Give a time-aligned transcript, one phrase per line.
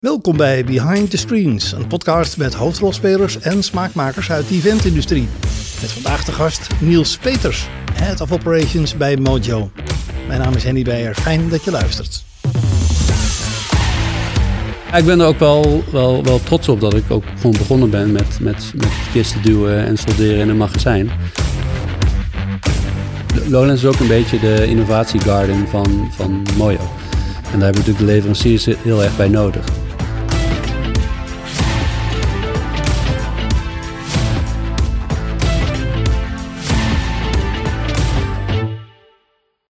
[0.00, 5.28] Welkom bij Behind the Screens, een podcast met hoofdrolspelers en smaakmakers uit de eventindustrie.
[5.80, 9.70] Met vandaag de gast Niels Peters, Head of Operations bij Mojo.
[10.26, 11.14] Mijn naam is Henny Beijer.
[11.14, 12.24] fijn dat je luistert.
[14.96, 18.12] ik ben er ook wel, wel, wel trots op dat ik ook gewoon begonnen ben
[18.12, 21.10] met, met, met kisten duwen en solderen in een magazijn.
[23.48, 26.78] Lowlands is ook een beetje de innovatiegarden van, van Mojo.
[27.52, 29.79] En daar hebben we natuurlijk de leveranciers heel erg bij nodig.